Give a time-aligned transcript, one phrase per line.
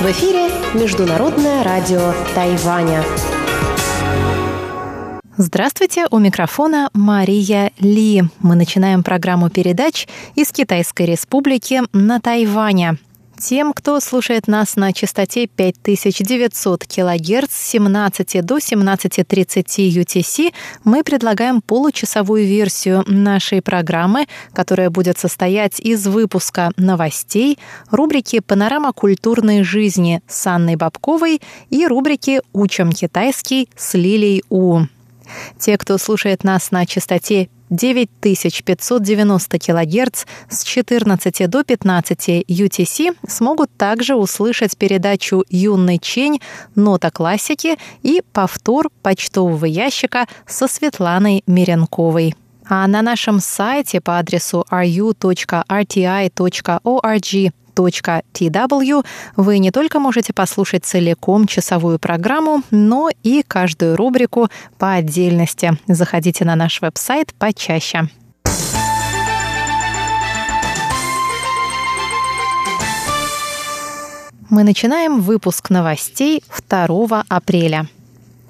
[0.00, 3.04] В эфире Международное радио Тайваня.
[5.36, 8.22] Здравствуйте, у микрофона Мария Ли.
[8.38, 12.96] Мы начинаем программу передач из Китайской Республики на Тайване.
[13.44, 20.54] Тем, кто слушает нас на частоте 5900 кГц с 17 до 17.30 UTC,
[20.84, 27.58] мы предлагаем получасовую версию нашей программы, которая будет состоять из выпуска новостей,
[27.90, 34.82] рубрики «Панорама культурной жизни» с Анной Бабковой и рубрики «Учим китайский» с Лилией У.
[35.58, 44.14] Те, кто слушает нас на частоте 9590 кГц с 14 до 15 UTC смогут также
[44.14, 46.40] услышать передачу «Юный чень»,
[46.74, 52.34] «Нота классики» и повтор почтового ящика со Светланой Миренковой.
[52.68, 55.12] А на нашем сайте по адресу ru.rti.org
[57.74, 59.04] tw
[59.36, 64.48] вы не только можете послушать целиком часовую программу, но и каждую рубрику
[64.78, 65.78] по отдельности.
[65.86, 68.08] Заходите на наш веб-сайт почаще.
[74.50, 77.88] Мы начинаем выпуск новостей 2 апреля.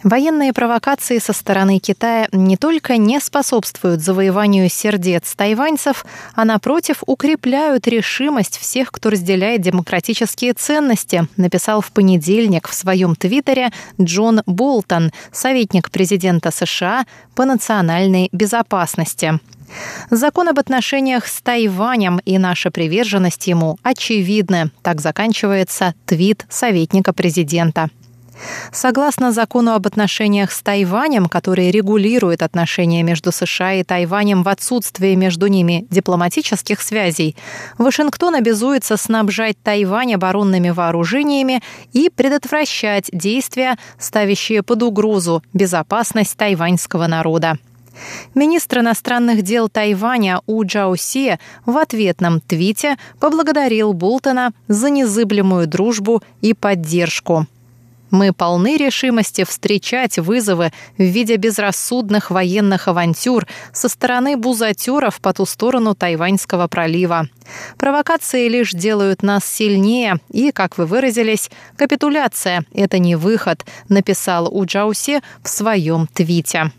[0.03, 7.86] Военные провокации со стороны Китая не только не способствуют завоеванию сердец тайваньцев, а напротив укрепляют
[7.86, 15.91] решимость всех, кто разделяет демократические ценности, написал в понедельник в своем твиттере Джон Болтон, советник
[15.91, 19.39] президента США по национальной безопасности.
[20.11, 24.70] Закон об отношениях с Тайванем и наша приверженность ему очевидны.
[24.83, 27.89] Так заканчивается твит советника президента.
[28.73, 35.15] Согласно закону об отношениях с Тайванем, который регулирует отношения между США и Тайванем в отсутствии
[35.15, 37.37] между ними дипломатических связей,
[37.79, 47.59] Вашингтон обязуется снабжать Тайвань оборонными вооружениями и предотвращать действия, ставящие под угрозу безопасность тайваньского народа.
[48.35, 56.55] Министр иностранных дел Тайваня У Джаоси в ответном твите поблагодарил Болтона за незыблемую дружбу и
[56.55, 57.47] поддержку.
[58.12, 65.46] Мы полны решимости встречать вызовы в виде безрассудных военных авантюр со стороны бузатеров по ту
[65.46, 67.27] сторону Тайваньского пролива.
[67.78, 74.67] Провокации лишь делают нас сильнее, и, как вы выразились, капитуляция– это не выход, написал У
[74.67, 76.70] Джауси в своем твите.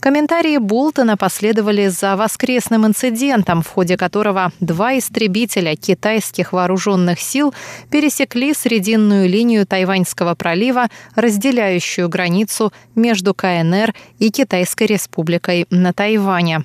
[0.00, 7.54] Комментарии Болтона последовали за воскресным инцидентом, в ходе которого два истребителя китайских вооруженных сил
[7.90, 16.64] пересекли срединную линию Тайваньского пролива, разделяющую границу между КНР и Китайской республикой на Тайване.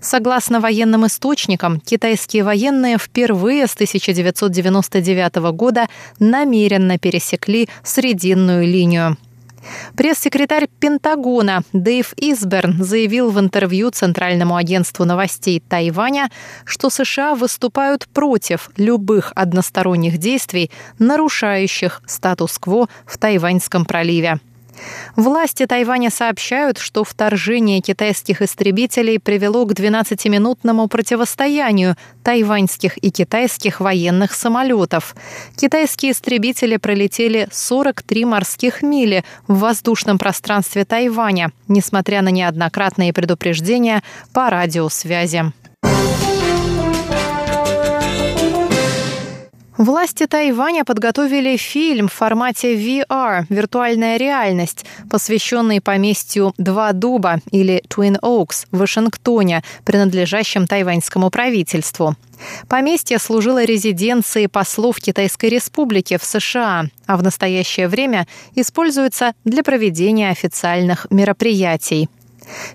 [0.00, 5.88] Согласно военным источникам, китайские военные впервые с 1999 года
[6.18, 9.16] намеренно пересекли срединную линию.
[9.96, 16.30] Пресс-секретарь Пентагона Дэйв Изберн заявил в интервью Центральному агентству новостей Тайваня,
[16.64, 24.38] что США выступают против любых односторонних действий, нарушающих статус-кво в Тайваньском проливе.
[25.16, 34.34] Власти Тайваня сообщают, что вторжение китайских истребителей привело к 12-минутному противостоянию тайваньских и китайских военных
[34.34, 35.16] самолетов.
[35.56, 44.02] Китайские истребители пролетели 43 морских мили в воздушном пространстве Тайваня, несмотря на неоднократные предупреждения
[44.32, 45.52] по радиосвязи.
[49.78, 58.18] Власти Тайваня подготовили фильм в формате VR «Виртуальная реальность», посвященный поместью «Два дуба» или Twin
[58.20, 62.16] Oaks в Вашингтоне, принадлежащем тайваньскому правительству.
[62.66, 70.30] Поместье служило резиденцией послов Китайской Республики в США, а в настоящее время используется для проведения
[70.30, 72.08] официальных мероприятий.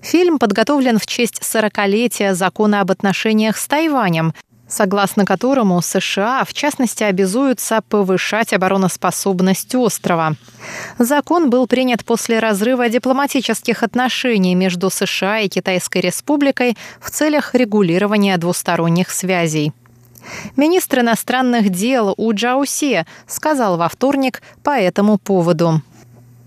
[0.02, 4.34] Фильм подготовлен в честь 40-летия закона об отношениях с Тайванем,
[4.74, 10.36] согласно которому США, в частности, обязуются повышать обороноспособность острова.
[10.98, 18.38] Закон был принят после разрыва дипломатических отношений между США и Китайской Республикой в целях регулирования
[18.38, 19.74] двусторонних связей.
[20.56, 25.82] Министр иностранных дел У Джаусе сказал во вторник по этому поводу.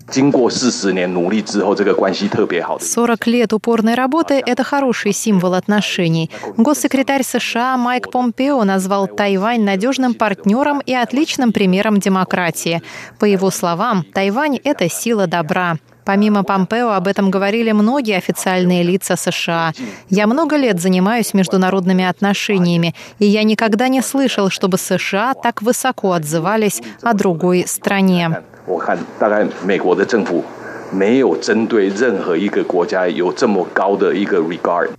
[0.09, 2.77] 经过四十年努力之后，这个关系特别好。
[2.80, 6.30] 40 лет упорной работы – это хороший символ отношений.
[6.57, 12.81] Госсекретарь США Майк Помпео назвал Тайвань надежным партнером и отличным примером демократии.
[13.19, 15.77] По его словам, Тайвань – это сила добра.
[16.03, 19.71] Помимо Помпео об этом говорили многие официальные лица США.
[20.09, 26.12] Я много лет занимаюсь международными отношениями, и я никогда не слышал, чтобы США так высоко
[26.12, 28.42] отзывались о другой стране.
[28.65, 30.44] 我看大概美国的政府
[30.92, 34.89] 没有针对任何一个国家有这么高的一个 regard，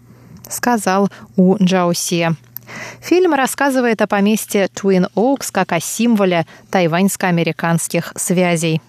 [0.48, 2.34] сказал У Джаосе.
[3.02, 8.80] Фильм рассказывает о поместье Twin Oaks как о символе тайваньско-американских связей.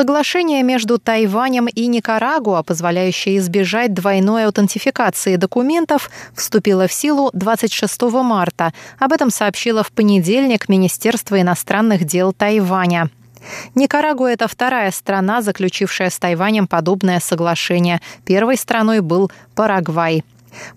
[0.00, 8.72] Соглашение между Тайванем и Никарагуа, позволяющее избежать двойной аутентификации документов, вступило в силу 26 марта.
[8.98, 13.10] Об этом сообщило в понедельник Министерство иностранных дел Тайваня.
[13.74, 18.00] Никарагуа– это вторая страна, заключившая с Тайванем подобное соглашение.
[18.24, 20.24] Первой страной был Парагвай.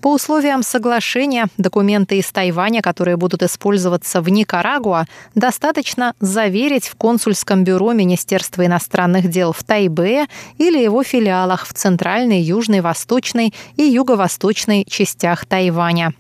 [0.02, 5.06] По условиям соглашения, документы из Тайваня, которые будут использоваться в Никарагуа,
[5.36, 10.28] достаточно заверить в консульском бюро Министерства иностранных дел в Тайбе
[10.58, 16.14] или его филиалах в Центральной, Южной, Восточной и Юго-Восточной частях Тайваня.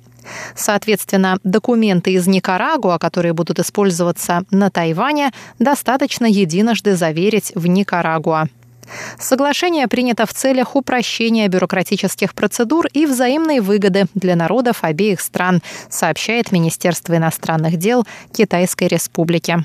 [0.55, 8.47] Соответственно, документы из Никарагуа, которые будут использоваться на Тайване, достаточно единожды заверить в Никарагуа.
[9.19, 16.51] Соглашение принято в целях упрощения бюрократических процедур и взаимной выгоды для народов обеих стран, сообщает
[16.51, 19.63] Министерство иностранных дел Китайской Республики.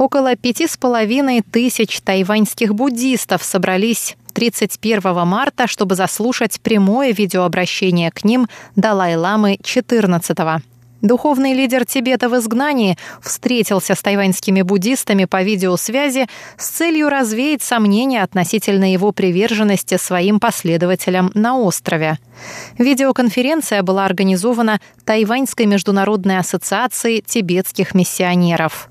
[0.00, 8.24] Около пяти с половиной тысяч тайваньских буддистов собрались 31 марта, чтобы заслушать прямое видеообращение к
[8.24, 10.62] ним Далай-ламы XIV.
[11.02, 16.26] Духовный лидер Тибета в изгнании встретился с тайваньскими буддистами по видеосвязи
[16.58, 22.18] с целью развеять сомнения относительно его приверженности своим последователям на острове.
[22.78, 28.90] Видеоконференция была организована Тайваньской международной ассоциацией тибетских миссионеров.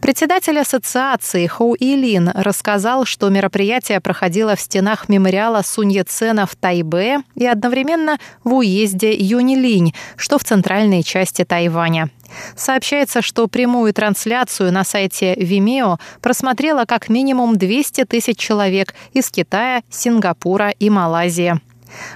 [0.00, 7.18] Председатель ассоциации Хоу Илин рассказал, что мероприятие проходило в стенах мемориала Сунь Яцена в Тайбе
[7.34, 12.08] и одновременно в уезде Юнилинь, что в центральной части Тайваня.
[12.56, 19.82] Сообщается, что прямую трансляцию на сайте Vimeo просмотрело как минимум 200 тысяч человек из Китая,
[19.90, 21.60] Сингапура и Малайзии.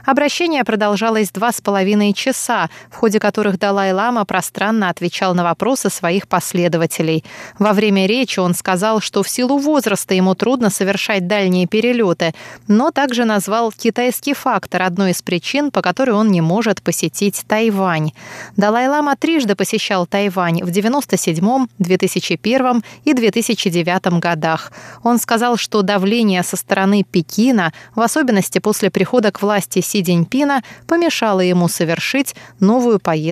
[0.05, 6.29] Обращение продолжалось два с половиной часа, в ходе которых Далай-Лама пространно отвечал на вопросы своих
[6.29, 7.25] последователей.
[7.59, 12.35] Во время речи он сказал, что в силу возраста ему трудно совершать дальние перелеты,
[12.69, 18.13] но также назвал китайский фактор одной из причин, по которой он не может посетить Тайвань.
[18.57, 24.73] Далай-Лама трижды посещал Тайвань в 1997, 2001 и 2009 годах.
[25.03, 30.03] Он сказал, что давление со стороны Пекина, в особенности после прихода к власти власти Си
[30.03, 33.15] Цзиньпина помешало ему совершить новую поездку